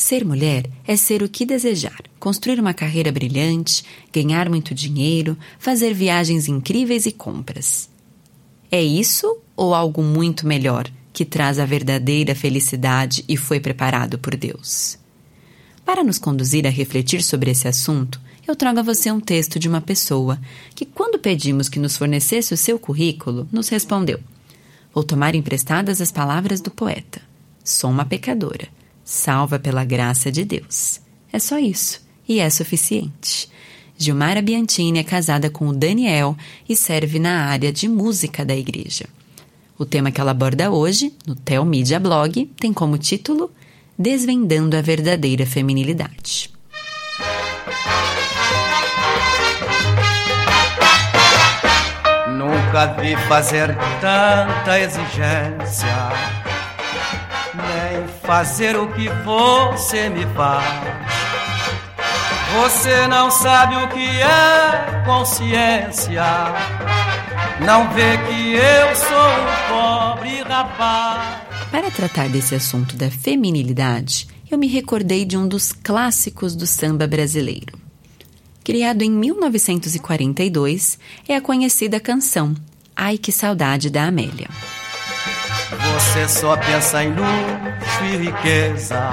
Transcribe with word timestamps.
Ser 0.00 0.24
mulher 0.24 0.64
é 0.86 0.96
ser 0.96 1.22
o 1.22 1.28
que 1.28 1.44
desejar, 1.44 2.02
construir 2.18 2.58
uma 2.58 2.72
carreira 2.72 3.12
brilhante, 3.12 3.84
ganhar 4.10 4.48
muito 4.48 4.74
dinheiro, 4.74 5.36
fazer 5.58 5.92
viagens 5.92 6.48
incríveis 6.48 7.04
e 7.04 7.12
compras. 7.12 7.86
É 8.70 8.82
isso 8.82 9.36
ou 9.54 9.74
algo 9.74 10.02
muito 10.02 10.46
melhor 10.46 10.90
que 11.12 11.22
traz 11.22 11.58
a 11.58 11.66
verdadeira 11.66 12.34
felicidade 12.34 13.22
e 13.28 13.36
foi 13.36 13.60
preparado 13.60 14.18
por 14.18 14.34
Deus? 14.38 14.98
Para 15.84 16.02
nos 16.02 16.18
conduzir 16.18 16.66
a 16.66 16.70
refletir 16.70 17.22
sobre 17.22 17.50
esse 17.50 17.68
assunto, 17.68 18.18
eu 18.48 18.56
trago 18.56 18.78
a 18.78 18.82
você 18.82 19.12
um 19.12 19.20
texto 19.20 19.58
de 19.58 19.68
uma 19.68 19.82
pessoa 19.82 20.40
que, 20.74 20.86
quando 20.86 21.18
pedimos 21.18 21.68
que 21.68 21.78
nos 21.78 21.98
fornecesse 21.98 22.54
o 22.54 22.56
seu 22.56 22.78
currículo, 22.78 23.46
nos 23.52 23.68
respondeu: 23.68 24.18
Vou 24.94 25.04
tomar 25.04 25.34
emprestadas 25.34 26.00
as 26.00 26.10
palavras 26.10 26.62
do 26.62 26.70
poeta. 26.70 27.20
Sou 27.62 27.90
uma 27.90 28.06
pecadora, 28.06 28.66
salva 29.04 29.58
pela 29.58 29.84
graça 29.84 30.30
de 30.30 30.44
Deus. 30.44 31.00
É 31.32 31.38
só 31.38 31.58
isso, 31.58 32.00
e 32.28 32.40
é 32.40 32.48
suficiente. 32.50 33.48
Gilmara 33.96 34.40
Biantini 34.40 34.98
é 34.98 35.04
casada 35.04 35.50
com 35.50 35.68
o 35.68 35.74
Daniel 35.74 36.36
e 36.68 36.74
serve 36.74 37.18
na 37.18 37.44
área 37.44 37.70
de 37.70 37.86
música 37.86 38.44
da 38.44 38.56
igreja. 38.56 39.06
O 39.78 39.84
tema 39.84 40.10
que 40.10 40.20
ela 40.20 40.30
aborda 40.30 40.70
hoje, 40.70 41.12
no 41.26 41.34
Tel 41.34 41.64
Media 41.64 42.00
Blog, 42.00 42.46
tem 42.58 42.72
como 42.72 42.98
título 42.98 43.50
Desvendando 43.98 44.76
a 44.76 44.80
Verdadeira 44.80 45.44
Feminilidade. 45.44 46.50
Nunca 52.38 52.86
vi 53.00 53.16
fazer 53.28 53.76
tanta 54.00 54.80
exigência, 54.80 55.88
fazer 58.22 58.76
o 58.76 58.86
que 58.92 59.08
você 59.24 60.08
me 60.08 60.26
faz. 60.34 60.64
Você 62.62 63.06
não 63.06 63.30
sabe 63.30 63.76
o 63.76 63.88
que 63.88 64.20
é 64.20 65.02
consciência, 65.06 66.24
não 67.64 67.92
vê 67.92 68.18
que 68.18 68.54
eu 68.54 68.96
sou 68.96 69.16
um 69.38 69.68
pobre 69.68 70.42
rapaz. 70.42 71.42
Para 71.70 71.90
tratar 71.90 72.28
desse 72.28 72.54
assunto 72.54 72.96
da 72.96 73.10
feminilidade, 73.10 74.26
eu 74.50 74.58
me 74.58 74.66
recordei 74.66 75.24
de 75.24 75.36
um 75.36 75.46
dos 75.46 75.72
clássicos 75.72 76.56
do 76.56 76.66
samba 76.66 77.06
brasileiro. 77.06 77.78
Criado 78.64 79.02
em 79.02 79.10
1942, 79.10 80.98
é 81.28 81.36
a 81.36 81.40
conhecida 81.40 82.00
canção 82.00 82.54
Ai 83.02 83.16
que 83.16 83.32
saudade 83.32 83.88
da 83.88 84.04
Amélia. 84.04 84.46
Você 85.94 86.28
só 86.28 86.54
pensa 86.54 87.02
em 87.02 87.14
luxo 88.00 88.04
e 88.04 88.16
riqueza. 88.16 89.10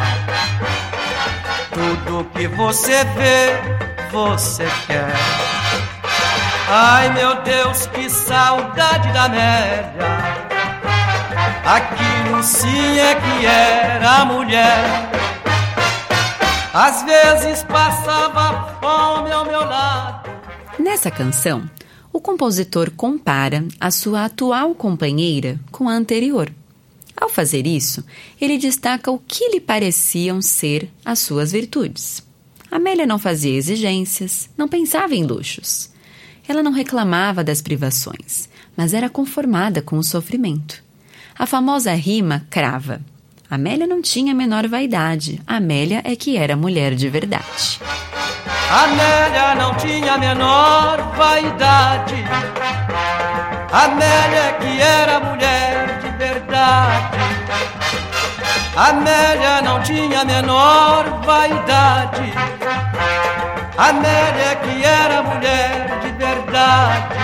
Tudo 1.71 2.25
que 2.31 2.47
você 2.47 3.03
vê, 3.03 4.09
você 4.11 4.65
quer. 4.87 5.13
Ai 6.69 7.13
meu 7.13 7.41
Deus, 7.43 7.85
que 7.87 8.09
saudade 8.09 9.11
da 9.13 9.25
Amélia. 9.25 9.93
Aquilo 11.65 12.43
sim 12.43 12.99
é 12.99 13.15
que 13.15 13.45
era 13.45 14.25
mulher. 14.25 15.11
Às 16.73 17.03
vezes 17.03 17.63
passava 17.63 18.75
fome 18.79 19.31
ao 19.31 19.45
meu 19.45 19.61
lado. 19.61 20.29
Nessa 20.79 21.09
canção, 21.09 21.69
o 22.13 22.21
compositor 22.21 22.91
compara 22.91 23.65
a 23.79 23.91
sua 23.91 24.25
atual 24.25 24.75
companheira 24.75 25.59
com 25.71 25.89
a 25.89 25.93
anterior. 25.93 26.51
Ao 27.19 27.29
fazer 27.29 27.65
isso, 27.65 28.05
ele 28.39 28.59
destaca 28.59 29.09
o 29.09 29.17
que 29.17 29.49
lhe 29.49 29.59
pareciam 29.59 30.39
ser 30.39 30.87
as 31.03 31.17
suas 31.17 31.51
virtudes. 31.51 32.23
Amélia 32.69 33.07
não 33.07 33.17
fazia 33.17 33.55
exigências, 33.57 34.47
não 34.55 34.67
pensava 34.67 35.15
em 35.15 35.23
luxos. 35.23 35.89
Ela 36.47 36.61
não 36.61 36.71
reclamava 36.71 37.43
das 37.43 37.59
privações, 37.59 38.47
mas 38.75 38.93
era 38.93 39.09
conformada 39.09 39.81
com 39.81 39.97
o 39.97 40.03
sofrimento. 40.03 40.83
A 41.37 41.47
famosa 41.47 41.93
rima 41.93 42.45
crava. 42.51 43.01
Amélia 43.49 43.87
não 43.87 44.01
tinha 44.01 44.33
a 44.33 44.35
menor 44.35 44.67
vaidade. 44.67 45.41
Amélia 45.47 46.01
é 46.03 46.15
que 46.15 46.37
era 46.37 46.55
mulher 46.55 46.93
de 46.93 47.09
verdade. 47.09 47.79
Amélia 48.69 49.55
não 49.55 49.73
tinha 49.75 50.13
a 50.13 50.17
menor 50.17 51.15
vaidade. 51.15 52.15
Amélia 53.71 54.37
é 54.37 54.53
que 54.53 54.81
era 54.81 55.19
mulher 55.19 55.86
Amélia 58.75 59.61
não 59.63 59.81
tinha 59.81 60.21
a 60.21 60.25
menor 60.25 61.21
vaidade. 61.25 62.31
Amélia 63.77 64.43
é 64.43 64.55
que 64.55 64.83
era 64.83 65.23
mulher 65.23 65.99
de 66.01 66.11
verdade. 66.17 67.15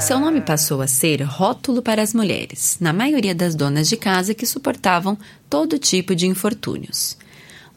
Seu 0.00 0.18
nome 0.18 0.40
passou 0.40 0.80
a 0.80 0.86
ser 0.86 1.22
rótulo 1.22 1.80
para 1.82 2.02
as 2.02 2.14
mulheres, 2.14 2.76
na 2.80 2.92
maioria 2.92 3.34
das 3.34 3.54
donas 3.54 3.88
de 3.88 3.96
casa 3.96 4.34
que 4.34 4.46
suportavam 4.46 5.16
todo 5.48 5.78
tipo 5.78 6.14
de 6.14 6.26
infortúnios. 6.26 7.16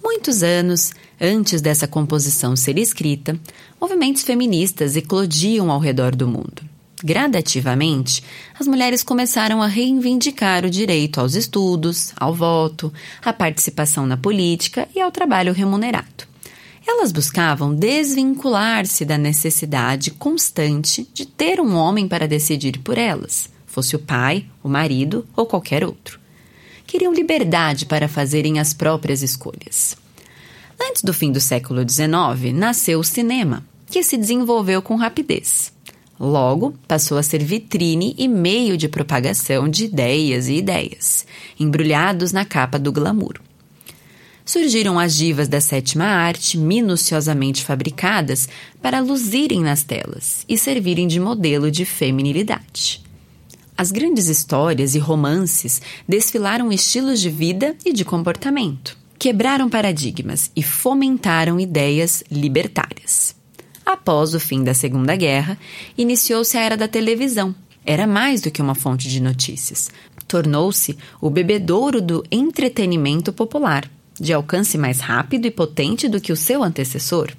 Muitos 0.04 0.42
anos 0.42 0.92
antes 1.20 1.62
dessa 1.62 1.88
composição 1.88 2.56
ser 2.56 2.78
escrita, 2.80 3.40
movimentos 3.80 4.24
feministas 4.24 4.96
eclodiam 4.96 5.70
ao 5.70 5.80
redor 5.80 6.16
do 6.16 6.28
mundo. 6.28 6.71
Gradativamente, 7.04 8.24
as 8.60 8.68
mulheres 8.68 9.02
começaram 9.02 9.62
a 9.62 9.68
reivindicar 9.68 10.64
o 10.64 10.70
direito 10.70 11.20
aos 11.20 11.34
estudos, 11.34 12.14
ao 12.16 12.34
voto, 12.34 12.94
à 13.24 13.34
participação 13.34 14.06
na 14.06 14.16
política 14.16 14.88
e 14.96 15.02
ao 15.02 15.12
trabalho 15.12 15.52
remunerado. 15.52 16.30
Elas 16.88 17.12
buscavam 17.12 17.74
desvincular-se 17.74 19.04
da 19.06 19.18
necessidade 19.18 20.12
constante 20.12 21.08
de 21.14 21.26
ter 21.26 21.60
um 21.60 21.76
homem 21.76 22.08
para 22.08 22.28
decidir 22.28 22.80
por 22.80 22.98
elas, 22.98 23.50
fosse 23.66 23.96
o 23.96 24.00
pai, 24.00 24.46
o 24.64 24.70
marido 24.70 25.26
ou 25.36 25.46
qualquer 25.46 25.84
outro. 25.84 26.20
Queriam 26.86 27.14
liberdade 27.14 27.86
para 27.86 28.08
fazerem 28.08 28.60
as 28.60 28.74
próprias 28.74 29.22
escolhas. 29.24 29.96
Antes 30.80 31.04
do 31.04 31.14
fim 31.14 31.32
do 31.32 31.40
século 31.40 31.88
XIX, 31.88 32.54
nasceu 32.54 33.00
o 33.00 33.04
cinema, 33.04 33.64
que 33.88 34.04
se 34.04 34.18
desenvolveu 34.18 34.82
com 34.82 34.96
rapidez. 34.96 35.72
Logo, 36.24 36.76
passou 36.88 37.18
a 37.18 37.24
ser 37.24 37.44
vitrine 37.44 38.14
e 38.16 38.28
meio 38.28 38.78
de 38.78 38.88
propagação 38.88 39.68
de 39.68 39.86
ideias 39.86 40.48
e 40.48 40.54
ideias, 40.54 41.26
embrulhados 41.60 42.32
na 42.32 42.46
capa 42.46 42.78
do 42.78 42.92
glamour 42.92 43.42
surgiram 44.52 45.00
as 45.00 45.16
divas 45.16 45.48
da 45.48 45.62
sétima 45.62 46.04
arte, 46.04 46.58
minuciosamente 46.58 47.64
fabricadas 47.64 48.50
para 48.82 49.00
luzirem 49.00 49.62
nas 49.62 49.84
telas 49.84 50.46
e 50.48 50.58
servirem 50.58 51.08
de 51.08 51.20
modelo 51.20 51.72
de 51.72 51.86
feminilidade. 51.86 53.02
As 53.78 53.92
grandes 53.92 54.28
histórias 54.28 54.94
e 54.94 55.00
romances 55.00 55.82
desfilaram 56.08 56.72
estilos 56.72 57.22
de 57.22 57.30
vida 57.30 57.76
e 57.86 57.94
de 57.94 58.04
comportamento, 58.04 58.98
quebraram 59.18 59.70
paradigmas 59.70 60.52
e 60.54 60.62
fomentaram 60.62 61.60
ideias 61.60 62.24
libertárias. 62.30 63.41
Após 63.86 64.34
o 64.34 64.40
fim 64.40 64.64
da 64.64 64.74
Segunda 64.74 65.16
Guerra, 65.16 65.58
iniciou-se 65.98 66.58
a 66.58 66.62
era 66.62 66.78
da 66.78 66.88
televisão. 66.88 67.56
Era 67.86 68.06
mais 68.06 68.42
do 68.42 68.52
que 68.52 68.62
uma 68.62 68.76
fonte 68.76 69.10
de 69.10 69.22
notícias. 69.22 69.90
Tornou-se 70.28 70.98
o 71.20 71.30
bebedouro 71.30 72.02
do 72.02 72.24
entretenimento 72.32 73.34
popular 73.34 73.90
de 74.20 74.34
alcance 74.34 74.78
mais 74.78 75.00
rápido 75.00 75.48
e 75.48 75.52
potente 75.52 76.08
do 76.08 76.22
que 76.22 76.32
o 76.32 76.38
seu 76.38 76.64
antecessor. 76.64 77.32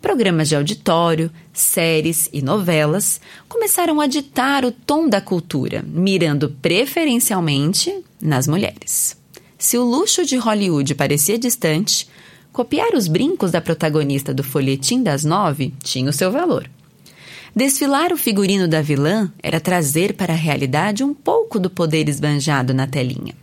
Programas 0.00 0.48
de 0.48 0.56
auditório, 0.56 1.30
séries 1.52 2.28
e 2.32 2.40
novelas 2.40 3.20
começaram 3.46 4.00
a 4.00 4.06
ditar 4.06 4.64
o 4.64 4.72
tom 4.72 5.06
da 5.06 5.20
cultura, 5.20 5.84
mirando 5.86 6.56
preferencialmente 6.62 8.02
nas 8.20 8.46
mulheres. 8.48 9.14
Se 9.58 9.76
o 9.76 9.84
luxo 9.84 10.24
de 10.24 10.38
Hollywood 10.38 10.94
parecia 10.94 11.38
distante, 11.38 12.08
copiar 12.52 12.94
os 12.94 13.08
brincos 13.08 13.50
da 13.50 13.60
protagonista 13.60 14.34
do 14.34 14.42
folhetim 14.42 15.02
das 15.02 15.24
nove 15.24 15.74
tinha 15.82 16.10
o 16.10 16.12
seu 16.12 16.30
valor. 16.30 16.68
Desfilar 17.54 18.12
o 18.12 18.16
figurino 18.16 18.68
da 18.68 18.80
vilã 18.80 19.32
era 19.42 19.60
trazer 19.60 20.14
para 20.14 20.32
a 20.32 20.36
realidade 20.36 21.02
um 21.02 21.12
pouco 21.12 21.58
do 21.58 21.68
poder 21.68 22.08
esbanjado 22.08 22.72
na 22.72 22.86
telinha. 22.86 23.34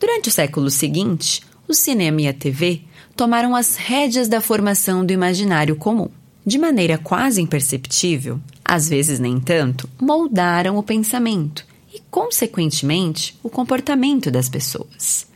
Durante 0.00 0.28
o 0.28 0.32
século 0.32 0.70
seguinte, 0.70 1.42
o 1.68 1.74
cinema 1.74 2.22
e 2.22 2.28
a 2.28 2.32
TV 2.32 2.82
tomaram 3.14 3.54
as 3.54 3.76
rédeas 3.76 4.28
da 4.28 4.40
formação 4.40 5.04
do 5.04 5.12
imaginário 5.12 5.76
comum. 5.76 6.08
De 6.44 6.58
maneira 6.58 6.98
quase 6.98 7.40
imperceptível, 7.40 8.40
às 8.64 8.88
vezes 8.88 9.20
nem 9.20 9.38
tanto, 9.38 9.88
moldaram 10.00 10.76
o 10.76 10.82
pensamento 10.82 11.64
e, 11.94 12.00
consequentemente, 12.10 13.38
o 13.42 13.50
comportamento 13.50 14.30
das 14.30 14.48
pessoas. 14.48 15.26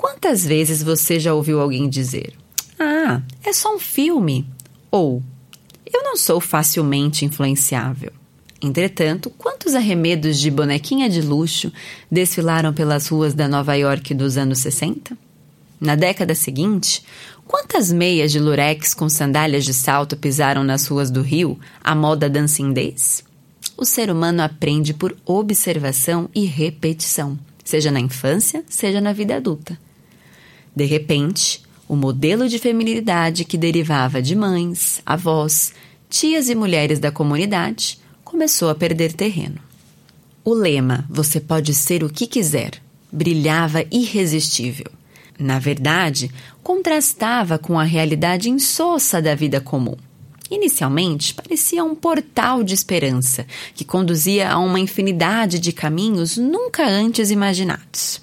Quantas 0.00 0.46
vezes 0.46 0.82
você 0.82 1.20
já 1.20 1.34
ouviu 1.34 1.60
alguém 1.60 1.86
dizer: 1.86 2.32
Ah, 2.78 3.20
é 3.44 3.52
só 3.52 3.76
um 3.76 3.78
filme? 3.78 4.46
Ou 4.90 5.22
Eu 5.84 6.02
não 6.02 6.16
sou 6.16 6.40
facilmente 6.40 7.26
influenciável. 7.26 8.10
Entretanto, 8.62 9.28
quantos 9.28 9.74
arremedos 9.74 10.40
de 10.40 10.50
bonequinha 10.50 11.10
de 11.10 11.20
luxo 11.20 11.70
desfilaram 12.10 12.72
pelas 12.72 13.08
ruas 13.08 13.34
da 13.34 13.46
Nova 13.46 13.74
York 13.74 14.14
dos 14.14 14.38
anos 14.38 14.60
60? 14.60 15.14
Na 15.78 15.96
década 15.96 16.34
seguinte, 16.34 17.04
quantas 17.46 17.92
meias 17.92 18.32
de 18.32 18.38
lurex 18.38 18.94
com 18.94 19.06
sandálias 19.06 19.66
de 19.66 19.74
salto 19.74 20.16
pisaram 20.16 20.64
nas 20.64 20.86
ruas 20.86 21.10
do 21.10 21.20
Rio, 21.20 21.60
à 21.84 21.94
moda 21.94 22.30
dancing 22.30 22.72
days? 22.72 23.22
O 23.76 23.84
ser 23.84 24.10
humano 24.10 24.42
aprende 24.42 24.94
por 24.94 25.14
observação 25.26 26.30
e 26.34 26.46
repetição, 26.46 27.38
seja 27.62 27.90
na 27.90 28.00
infância, 28.00 28.64
seja 28.66 28.98
na 28.98 29.12
vida 29.12 29.36
adulta. 29.36 29.78
De 30.74 30.84
repente, 30.84 31.62
o 31.88 31.96
modelo 31.96 32.48
de 32.48 32.58
feminilidade 32.58 33.44
que 33.44 33.58
derivava 33.58 34.22
de 34.22 34.34
mães, 34.36 35.00
avós, 35.04 35.72
tias 36.08 36.48
e 36.48 36.54
mulheres 36.54 36.98
da 36.98 37.10
comunidade 37.10 37.98
começou 38.24 38.70
a 38.70 38.74
perder 38.74 39.12
terreno. 39.12 39.58
O 40.44 40.54
lema 40.54 41.04
Você 41.10 41.40
pode 41.40 41.74
ser 41.74 42.02
o 42.04 42.10
que 42.10 42.26
quiser 42.26 42.72
brilhava 43.12 43.84
irresistível 43.90 44.86
na 45.40 45.58
verdade, 45.58 46.30
contrastava 46.62 47.58
com 47.58 47.78
a 47.78 47.82
realidade 47.82 48.50
insossa 48.50 49.22
da 49.22 49.34
vida 49.34 49.58
comum. 49.58 49.96
Inicialmente, 50.50 51.32
parecia 51.32 51.82
um 51.82 51.94
portal 51.94 52.62
de 52.62 52.74
esperança 52.74 53.46
que 53.74 53.84
conduzia 53.84 54.50
a 54.50 54.58
uma 54.58 54.78
infinidade 54.78 55.58
de 55.58 55.72
caminhos 55.72 56.36
nunca 56.36 56.86
antes 56.86 57.30
imaginados. 57.30 58.20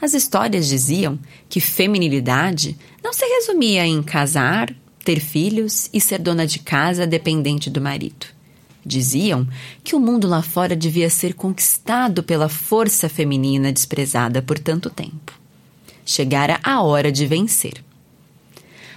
As 0.00 0.14
histórias 0.14 0.66
diziam 0.66 1.18
que 1.48 1.60
feminilidade 1.60 2.76
não 3.02 3.12
se 3.12 3.24
resumia 3.24 3.86
em 3.86 4.02
casar, 4.02 4.74
ter 5.04 5.20
filhos 5.20 5.88
e 5.92 6.00
ser 6.00 6.18
dona 6.18 6.46
de 6.46 6.58
casa 6.58 7.06
dependente 7.06 7.70
do 7.70 7.80
marido. 7.80 8.26
Diziam 8.84 9.46
que 9.82 9.96
o 9.96 10.00
mundo 10.00 10.28
lá 10.28 10.42
fora 10.42 10.76
devia 10.76 11.10
ser 11.10 11.34
conquistado 11.34 12.22
pela 12.22 12.48
força 12.48 13.08
feminina 13.08 13.72
desprezada 13.72 14.42
por 14.42 14.58
tanto 14.58 14.90
tempo 14.90 15.46
chegara 16.06 16.60
a 16.62 16.80
hora 16.82 17.10
de 17.10 17.26
vencer. 17.26 17.84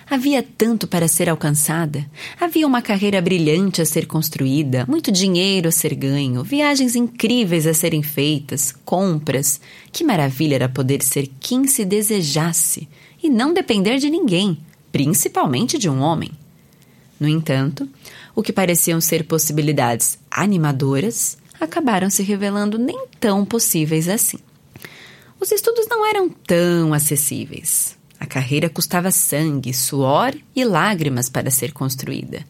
Havia 0.10 0.42
tanto 0.42 0.88
para 0.88 1.08
ser 1.08 1.30
alcançada, 1.30 2.04
havia 2.40 2.66
uma 2.66 2.82
carreira 2.82 3.22
brilhante 3.22 3.80
a 3.80 3.86
ser 3.86 4.08
construída, 4.08 4.84
muito 4.88 5.12
dinheiro 5.12 5.70
a 5.70 5.72
ser 5.72 5.94
ganho, 5.94 6.44
viagens 6.44 6.96
incríveis 6.96 7.68
a 7.68 7.76
serem 7.76 8.02
feitas, 8.02 8.74
compras. 8.84 9.62
Que 9.92 10.04
maravilha 10.04 10.56
era 10.56 10.68
poder 10.68 11.04
ser 11.04 11.30
quem 11.40 11.68
se 11.68 11.86
desejasse 11.86 12.90
e 13.22 13.30
não 13.30 13.54
depender 13.54 14.00
de 14.00 14.10
ninguém, 14.10 14.58
principalmente 14.92 15.78
de 15.78 15.88
um 15.88 16.00
homem. 16.00 16.32
No 17.20 17.28
entanto, 17.28 17.88
o 18.36 18.42
que 18.42 18.52
pareciam 18.52 19.00
ser 19.00 19.26
possibilidades 19.26 20.18
animadoras 20.32 21.38
acabaram 21.62 22.10
se 22.10 22.24
revelando 22.24 22.80
nem 22.80 23.06
tão 23.20 23.46
possíveis 23.46 24.08
assim. 24.10 24.40
Os 25.40 25.52
estudos 25.52 25.86
não 25.88 26.04
eram 26.04 26.30
tão 26.30 26.96
acessíveis. 26.96 27.99
A 28.20 28.26
carreira 28.26 28.70
custava 28.70 29.12
sangue, 29.12 29.74
suor 29.74 30.36
e 30.56 30.66
lágrimas 30.66 31.30
para 31.30 31.50
ser 31.50 31.72
construída. 31.72 32.46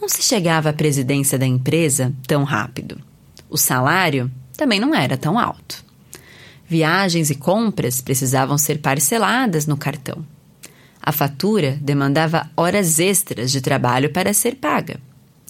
Não 0.00 0.08
se 0.08 0.22
chegava 0.22 0.70
à 0.70 0.72
presidência 0.72 1.38
da 1.38 1.46
empresa 1.46 2.12
tão 2.26 2.44
rápido. 2.44 3.00
O 3.48 3.56
salário 3.56 4.30
também 4.56 4.80
não 4.80 4.94
era 4.94 5.16
tão 5.16 5.38
alto. 5.38 5.84
Viagens 6.68 7.30
e 7.30 7.34
compras 7.34 8.00
precisavam 8.00 8.58
ser 8.58 8.78
parceladas 8.78 9.66
no 9.66 9.76
cartão. 9.76 10.24
A 11.00 11.12
fatura 11.12 11.78
demandava 11.80 12.50
horas 12.56 12.98
extras 12.98 13.52
de 13.52 13.60
trabalho 13.60 14.12
para 14.12 14.34
ser 14.34 14.56
paga. 14.56 14.98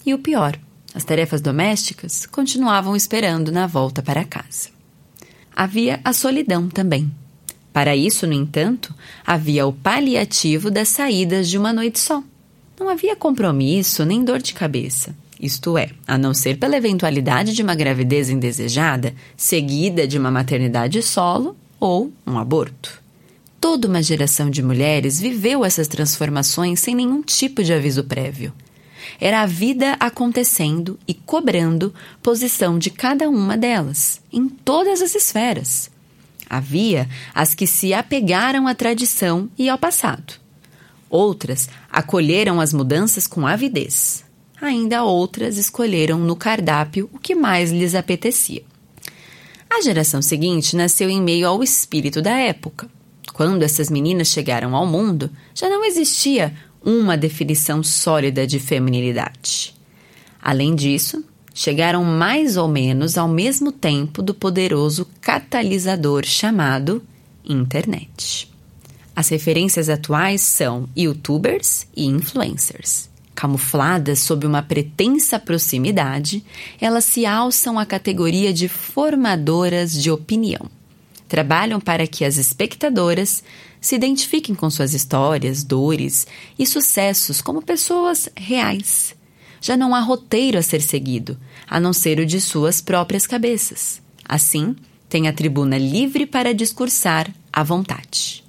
E 0.05 0.13
o 0.13 0.19
pior, 0.19 0.57
as 0.93 1.03
tarefas 1.03 1.41
domésticas 1.41 2.27
continuavam 2.27 2.95
esperando 2.95 3.51
na 3.51 3.65
volta 3.65 4.03
para 4.03 4.23
casa 4.23 4.77
havia 5.57 5.99
a 6.03 6.13
solidão 6.13 6.69
também. 6.69 7.11
Para 7.77 7.95
isso, 7.95 8.25
no 8.25 8.33
entanto, 8.33 8.91
havia 9.23 9.67
o 9.67 9.71
paliativo 9.71 10.71
das 10.71 10.89
saídas 10.89 11.47
de 11.47 11.59
uma 11.59 11.71
noite 11.71 11.99
só. 11.99 12.23
Não 12.79 12.89
havia 12.89 13.15
compromisso 13.15 14.03
nem 14.03 14.25
dor 14.25 14.41
de 14.41 14.55
cabeça. 14.55 15.15
Isto 15.39 15.77
é, 15.77 15.91
a 16.07 16.17
não 16.17 16.33
ser 16.33 16.57
pela 16.57 16.75
eventualidade 16.75 17.53
de 17.53 17.61
uma 17.61 17.75
gravidez 17.75 18.31
indesejada, 18.31 19.13
seguida 19.35 20.07
de 20.07 20.17
uma 20.17 20.31
maternidade 20.31 21.03
solo 21.03 21.55
ou 21.79 22.11
um 22.25 22.39
aborto. 22.39 22.99
Toda 23.61 23.87
uma 23.87 24.01
geração 24.01 24.49
de 24.49 24.63
mulheres 24.63 25.19
viveu 25.21 25.63
essas 25.63 25.87
transformações 25.87 26.79
sem 26.79 26.95
nenhum 26.95 27.21
tipo 27.21 27.63
de 27.63 27.73
aviso 27.73 28.03
prévio. 28.03 28.51
Era 29.21 29.43
a 29.43 29.45
vida 29.45 29.95
acontecendo 29.99 30.97
e 31.07 31.13
cobrando 31.13 31.93
posição 32.23 32.79
de 32.79 32.89
cada 32.89 33.29
uma 33.29 33.55
delas, 33.55 34.19
em 34.33 34.49
todas 34.49 34.99
as 34.99 35.13
esferas. 35.13 35.95
Havia 36.49 37.09
as 37.33 37.53
que 37.53 37.67
se 37.67 37.93
apegaram 37.93 38.67
à 38.67 38.73
tradição 38.73 39.49
e 39.57 39.69
ao 39.69 39.77
passado. 39.77 40.33
Outras 41.09 41.69
acolheram 41.91 42.59
as 42.59 42.73
mudanças 42.73 43.27
com 43.27 43.45
avidez. 43.45 44.23
Ainda 44.61 45.03
outras 45.03 45.57
escolheram 45.57 46.19
no 46.19 46.35
cardápio 46.35 47.09
o 47.13 47.19
que 47.19 47.35
mais 47.35 47.71
lhes 47.71 47.95
apetecia. 47.95 48.63
A 49.69 49.81
geração 49.81 50.21
seguinte 50.21 50.75
nasceu 50.75 51.09
em 51.09 51.21
meio 51.21 51.47
ao 51.47 51.63
espírito 51.63 52.21
da 52.21 52.31
época. 52.31 52.89
Quando 53.33 53.63
essas 53.63 53.89
meninas 53.89 54.29
chegaram 54.29 54.75
ao 54.75 54.87
mundo, 54.87 55.29
já 55.53 55.69
não 55.69 55.85
existia 55.85 56.53
uma 56.83 57.17
definição 57.17 57.83
sólida 57.83 58.47
de 58.47 58.59
feminilidade. 58.59 59.75
Além 60.41 60.73
disso, 60.73 61.23
chegaram 61.57 62.03
mais 62.03 62.55
ou 62.55 62.67
menos 62.67 63.17
ao 63.17 63.27
mesmo 63.27 63.71
tempo 63.71 64.21
do 64.21 64.31
poderoso 64.31 65.07
catalisador 65.19 66.23
chamado 66.23 67.01
internet. 67.43 68.47
As 69.15 69.29
referências 69.29 69.89
atuais 69.89 70.41
são 70.41 70.87
youtubers 70.95 71.87
e 71.95 72.05
influencers. 72.05 73.09
Camufladas 73.33 74.19
sob 74.19 74.45
uma 74.45 74.61
pretensa 74.61 75.39
proximidade, 75.39 76.45
elas 76.79 77.05
se 77.05 77.25
alçam 77.25 77.79
à 77.79 77.87
categoria 77.87 78.53
de 78.53 78.67
formadoras 78.67 79.93
de 79.93 80.11
opinião. 80.11 80.69
Trabalham 81.27 81.79
para 81.79 82.05
que 82.05 82.23
as 82.23 82.37
espectadoras 82.37 83.43
se 83.81 83.95
identifiquem 83.95 84.53
com 84.53 84.69
suas 84.69 84.93
histórias, 84.93 85.63
dores 85.63 86.27
e 86.57 86.67
sucessos 86.67 87.41
como 87.41 87.63
pessoas 87.63 88.29
reais. 88.35 89.17
Já 89.61 89.75
não 89.75 89.93
há 89.93 89.99
roteiro 89.99 90.57
a 90.57 90.61
ser 90.61 90.81
seguido, 90.81 91.37
a 91.67 91.79
não 91.79 91.93
ser 91.93 92.19
o 92.19 92.25
de 92.25 92.39
suas 92.39 92.81
próprias 92.81 93.25
cabeças. 93.27 94.01
Assim, 94.27 94.75
tem 95.09 95.27
a 95.27 95.33
tribuna 95.33 95.77
livre 95.77 96.25
para 96.25 96.53
discursar 96.53 97.31
à 97.51 97.63
vontade. 97.63 98.43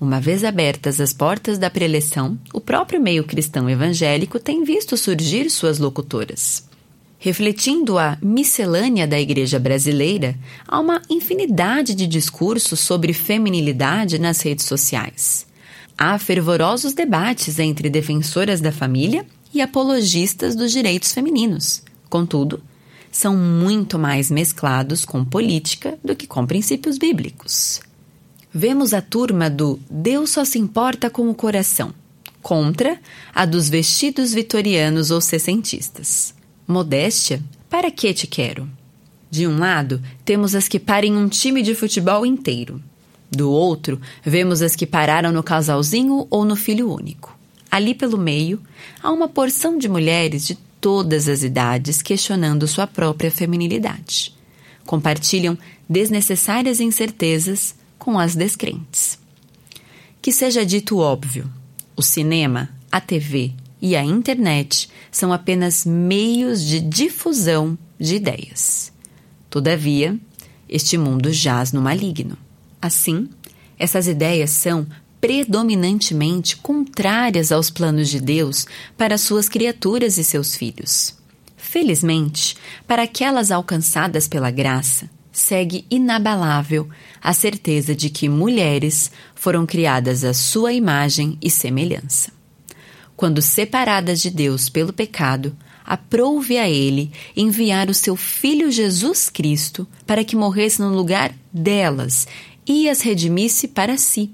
Uma 0.00 0.20
vez 0.20 0.42
abertas 0.42 1.00
as 1.00 1.12
portas 1.12 1.58
da 1.58 1.70
preleção, 1.70 2.36
o 2.52 2.60
próprio 2.60 3.00
meio 3.00 3.22
cristão 3.22 3.70
evangélico 3.70 4.40
tem 4.40 4.64
visto 4.64 4.96
surgir 4.96 5.48
suas 5.48 5.78
locutoras. 5.78 6.68
Refletindo 7.20 7.98
a 7.98 8.18
miscelânea 8.20 9.06
da 9.06 9.20
Igreja 9.20 9.60
brasileira, 9.60 10.36
há 10.66 10.80
uma 10.80 11.00
infinidade 11.08 11.94
de 11.94 12.04
discursos 12.04 12.80
sobre 12.80 13.12
feminilidade 13.12 14.18
nas 14.18 14.40
redes 14.40 14.64
sociais. 14.64 15.46
Há 15.96 16.18
fervorosos 16.18 16.94
debates 16.94 17.60
entre 17.60 17.88
defensoras 17.88 18.60
da 18.60 18.72
família 18.72 19.24
e 19.52 19.60
apologistas 19.60 20.54
dos 20.54 20.72
direitos 20.72 21.12
femininos. 21.12 21.82
Contudo, 22.08 22.62
são 23.10 23.36
muito 23.36 23.98
mais 23.98 24.30
mesclados 24.30 25.04
com 25.04 25.24
política 25.24 25.98
do 26.02 26.16
que 26.16 26.26
com 26.26 26.46
princípios 26.46 26.96
bíblicos. 26.96 27.80
Vemos 28.52 28.92
a 28.92 29.00
turma 29.00 29.48
do 29.48 29.78
Deus 29.90 30.30
só 30.30 30.44
se 30.44 30.58
importa 30.58 31.08
com 31.08 31.28
o 31.28 31.34
coração, 31.34 31.92
contra 32.42 32.98
a 33.34 33.44
dos 33.44 33.68
vestidos 33.68 34.32
vitorianos 34.32 35.10
ou 35.10 35.20
sessentistas. 35.20 36.34
Modéstia? 36.66 37.42
Para 37.68 37.90
que 37.90 38.12
te 38.12 38.26
quero? 38.26 38.68
De 39.30 39.46
um 39.46 39.58
lado, 39.58 40.02
temos 40.24 40.54
as 40.54 40.68
que 40.68 40.78
parem 40.78 41.16
um 41.16 41.28
time 41.28 41.62
de 41.62 41.74
futebol 41.74 42.26
inteiro. 42.26 42.82
Do 43.30 43.50
outro, 43.50 43.98
vemos 44.22 44.60
as 44.60 44.76
que 44.76 44.86
pararam 44.86 45.32
no 45.32 45.42
casalzinho 45.42 46.26
ou 46.28 46.44
no 46.44 46.54
filho 46.54 46.92
único. 46.92 47.34
Ali 47.72 47.94
pelo 47.94 48.18
meio, 48.18 48.60
há 49.02 49.10
uma 49.10 49.26
porção 49.26 49.78
de 49.78 49.88
mulheres 49.88 50.46
de 50.46 50.56
todas 50.78 51.26
as 51.26 51.42
idades 51.42 52.02
questionando 52.02 52.68
sua 52.68 52.86
própria 52.86 53.30
feminilidade. 53.30 54.34
Compartilham 54.84 55.56
desnecessárias 55.88 56.80
incertezas 56.80 57.74
com 57.98 58.18
as 58.18 58.34
descrentes. 58.34 59.18
Que 60.20 60.30
seja 60.30 60.66
dito 60.66 60.98
óbvio: 60.98 61.50
o 61.96 62.02
cinema, 62.02 62.68
a 62.90 63.00
TV, 63.00 63.52
e 63.80 63.96
a 63.96 64.04
internet 64.04 64.90
são 65.10 65.32
apenas 65.32 65.86
meios 65.86 66.62
de 66.62 66.78
difusão 66.78 67.78
de 67.98 68.16
ideias. 68.16 68.92
Todavia, 69.48 70.20
este 70.68 70.98
mundo 70.98 71.32
jaz 71.32 71.72
no 71.72 71.80
maligno. 71.80 72.36
Assim, 72.82 73.30
essas 73.78 74.06
ideias 74.06 74.50
são 74.50 74.86
predominantemente 75.22 76.56
contrárias 76.56 77.52
aos 77.52 77.70
planos 77.70 78.08
de 78.08 78.20
Deus 78.20 78.66
para 78.98 79.16
suas 79.16 79.48
criaturas 79.48 80.18
e 80.18 80.24
seus 80.24 80.56
filhos. 80.56 81.14
Felizmente, 81.56 82.56
para 82.88 83.04
aquelas 83.04 83.52
alcançadas 83.52 84.26
pela 84.26 84.50
graça, 84.50 85.08
segue 85.30 85.86
inabalável 85.88 86.88
a 87.22 87.32
certeza 87.32 87.94
de 87.94 88.10
que 88.10 88.28
mulheres 88.28 89.12
foram 89.36 89.64
criadas 89.64 90.24
à 90.24 90.34
sua 90.34 90.72
imagem 90.72 91.38
e 91.40 91.48
semelhança. 91.48 92.32
Quando 93.16 93.40
separadas 93.40 94.20
de 94.20 94.28
Deus 94.28 94.68
pelo 94.68 94.92
pecado, 94.92 95.56
aprouve 95.84 96.58
a 96.58 96.68
Ele 96.68 97.12
enviar 97.36 97.88
o 97.88 97.94
seu 97.94 98.16
Filho 98.16 98.72
Jesus 98.72 99.30
Cristo 99.30 99.86
para 100.04 100.24
que 100.24 100.34
morresse 100.34 100.80
no 100.80 100.92
lugar 100.92 101.32
delas 101.52 102.26
e 102.66 102.88
as 102.88 103.02
redimisse 103.02 103.68
para 103.68 103.96
si. 103.96 104.32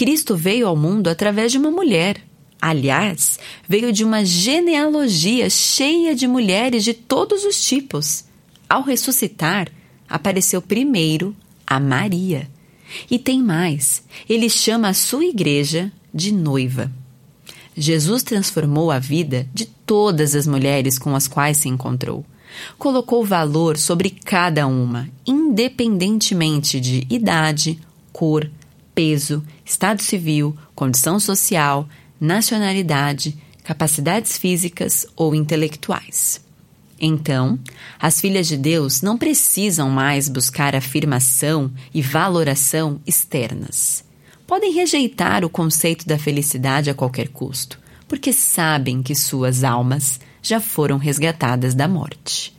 Cristo 0.00 0.34
veio 0.34 0.66
ao 0.66 0.74
mundo 0.74 1.08
através 1.08 1.52
de 1.52 1.58
uma 1.58 1.70
mulher. 1.70 2.22
Aliás, 2.58 3.38
veio 3.68 3.92
de 3.92 4.02
uma 4.02 4.24
genealogia 4.24 5.50
cheia 5.50 6.14
de 6.14 6.26
mulheres 6.26 6.84
de 6.84 6.94
todos 6.94 7.44
os 7.44 7.62
tipos. 7.62 8.24
Ao 8.66 8.82
ressuscitar, 8.82 9.70
apareceu 10.08 10.62
primeiro 10.62 11.36
a 11.66 11.78
Maria. 11.78 12.48
E 13.10 13.18
tem 13.18 13.42
mais: 13.42 14.02
ele 14.26 14.48
chama 14.48 14.88
a 14.88 14.94
sua 14.94 15.26
igreja 15.26 15.92
de 16.14 16.32
noiva. 16.32 16.90
Jesus 17.76 18.22
transformou 18.22 18.90
a 18.90 18.98
vida 18.98 19.46
de 19.52 19.66
todas 19.66 20.34
as 20.34 20.46
mulheres 20.46 20.98
com 20.98 21.14
as 21.14 21.28
quais 21.28 21.58
se 21.58 21.68
encontrou. 21.68 22.24
Colocou 22.78 23.22
valor 23.22 23.76
sobre 23.76 24.08
cada 24.08 24.66
uma, 24.66 25.10
independentemente 25.26 26.80
de 26.80 27.06
idade, 27.10 27.78
cor, 28.14 28.50
peso, 29.00 29.42
estado 29.64 30.02
civil, 30.02 30.54
condição 30.74 31.18
social, 31.18 31.88
nacionalidade, 32.20 33.34
capacidades 33.64 34.36
físicas 34.36 35.06
ou 35.16 35.34
intelectuais. 35.34 36.38
Então, 37.00 37.58
as 37.98 38.20
filhas 38.20 38.46
de 38.46 38.58
Deus 38.58 39.00
não 39.00 39.16
precisam 39.16 39.88
mais 39.88 40.28
buscar 40.28 40.76
afirmação 40.76 41.72
e 41.94 42.02
valoração 42.02 43.00
externas. 43.06 44.04
Podem 44.46 44.74
rejeitar 44.74 45.46
o 45.46 45.48
conceito 45.48 46.06
da 46.06 46.18
felicidade 46.18 46.90
a 46.90 46.94
qualquer 46.94 47.28
custo, 47.28 47.80
porque 48.06 48.34
sabem 48.34 49.02
que 49.02 49.14
suas 49.14 49.64
almas 49.64 50.20
já 50.42 50.60
foram 50.60 50.98
resgatadas 50.98 51.74
da 51.74 51.88
morte. 51.88 52.54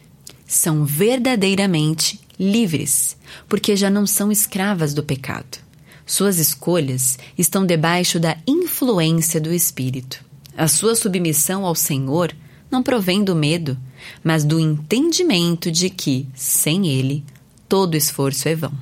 São 0.48 0.86
verdadeiramente 0.86 2.20
livres, 2.40 3.16
porque 3.48 3.76
já 3.76 3.92
não 3.92 4.08
são 4.08 4.32
escravas 4.32 4.96
do 4.96 5.04
pecado. 5.04 5.70
Suas 6.12 6.40
escolhas 6.40 7.18
estão 7.38 7.66
debaixo 7.66 8.20
da 8.20 8.36
influência 8.46 9.40
do 9.40 9.54
Espírito. 9.54 10.22
A 10.58 10.68
sua 10.68 10.94
submissão 10.94 11.66
ao 11.66 11.74
Senhor 11.74 12.36
não 12.70 12.84
provém 12.84 13.24
do 13.24 13.34
medo, 13.34 13.78
mas 14.22 14.44
do 14.44 14.60
entendimento 14.60 15.72
de 15.72 15.90
que, 15.90 16.28
sem 16.36 16.90
ele, 16.90 17.24
todo 17.70 17.96
esforço 17.96 18.50
é 18.50 18.56
vão. 18.56 18.74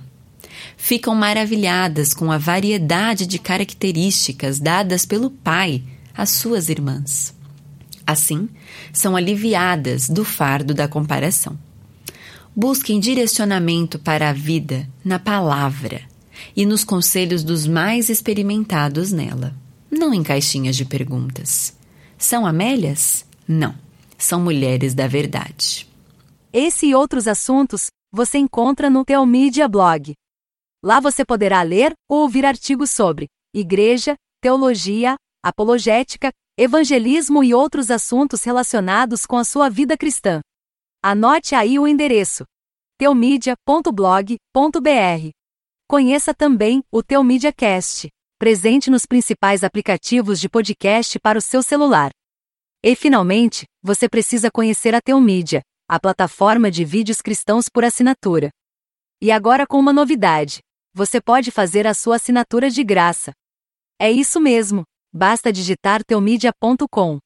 Ficam 0.75 1.13
maravilhadas 1.13 2.15
com 2.15 2.31
a 2.31 2.39
variedade 2.39 3.27
de 3.27 3.37
características 3.37 4.59
dadas 4.59 5.05
pelo 5.05 5.29
Pai 5.29 5.83
às 6.15 6.31
suas 6.31 6.67
irmãs. 6.67 7.31
Assim, 8.07 8.49
são 8.91 9.15
aliviadas 9.15 10.09
do 10.09 10.25
fardo 10.25 10.73
da 10.73 10.87
comparação. 10.87 11.55
Busquem 12.55 12.99
direcionamento 12.99 13.99
para 13.99 14.31
a 14.31 14.33
vida 14.33 14.89
na 15.05 15.19
palavra 15.19 16.08
e 16.55 16.65
nos 16.65 16.83
conselhos 16.83 17.43
dos 17.43 17.67
mais 17.67 18.09
experimentados 18.09 19.11
nela, 19.11 19.55
não 19.89 20.13
em 20.13 20.23
caixinhas 20.23 20.75
de 20.75 20.85
perguntas. 20.85 21.75
São 22.17 22.45
Amélias? 22.45 23.25
Não, 23.47 23.75
são 24.17 24.41
mulheres 24.41 24.93
da 24.93 25.07
verdade. 25.07 25.87
Esse 26.51 26.87
e 26.87 26.95
outros 26.95 27.27
assuntos 27.27 27.87
você 28.11 28.37
encontra 28.37 28.89
no 28.89 29.05
Teomídia 29.05 29.67
Blog. 29.67 30.13
Lá 30.83 30.99
você 30.99 31.25
poderá 31.25 31.61
ler 31.61 31.93
ou 32.09 32.21
ouvir 32.21 32.45
artigos 32.45 32.91
sobre 32.91 33.27
igreja, 33.53 34.15
teologia, 34.41 35.15
apologética, 35.43 36.31
evangelismo 36.57 37.43
e 37.43 37.53
outros 37.53 37.89
assuntos 37.89 38.43
relacionados 38.43 39.25
com 39.25 39.37
a 39.37 39.43
sua 39.43 39.69
vida 39.69 39.97
cristã. 39.97 40.41
Anote 41.03 41.55
aí 41.55 41.79
o 41.79 41.87
endereço: 41.87 42.43
teomídia.blog.br. 42.97 45.38
Conheça 45.89 46.35
também 46.35 46.83
o 46.91 47.01
Teomídia 47.01 47.51
Cast, 47.51 48.09
presente 48.37 48.91
nos 48.91 49.07
principais 49.07 49.63
aplicativos 49.63 50.39
de 50.39 50.47
podcast 50.47 51.19
para 51.19 51.39
o 51.39 51.41
seu 51.41 51.63
celular. 51.63 52.11
E 52.83 52.95
finalmente, 52.95 53.65
você 53.81 54.07
precisa 54.07 54.51
conhecer 54.51 54.93
a 54.93 55.01
Teomídia, 55.01 55.63
a 55.89 55.99
plataforma 55.99 56.69
de 56.69 56.85
vídeos 56.85 57.23
cristãos 57.23 57.67
por 57.67 57.83
assinatura. 57.83 58.51
E 59.19 59.31
agora 59.31 59.65
com 59.65 59.79
uma 59.79 59.91
novidade: 59.91 60.59
você 60.93 61.19
pode 61.19 61.49
fazer 61.49 61.87
a 61.87 61.95
sua 61.95 62.17
assinatura 62.17 62.69
de 62.69 62.83
graça. 62.83 63.31
É 63.99 64.11
isso 64.11 64.39
mesmo, 64.39 64.83
basta 65.11 65.51
digitar 65.51 66.03
teomídia.com. 66.03 67.17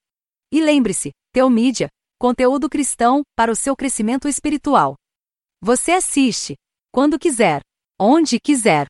E 0.53 0.61
lembre-se, 0.61 1.11
Teomídia, 1.33 1.89
conteúdo 2.17 2.69
cristão 2.69 3.23
para 3.35 3.51
o 3.51 3.57
seu 3.57 3.75
crescimento 3.75 4.25
espiritual. 4.25 4.95
Você 5.61 5.91
assiste, 5.91 6.55
quando 6.93 7.19
quiser, 7.19 7.61
onde 8.03 8.37
quiser 8.37 8.87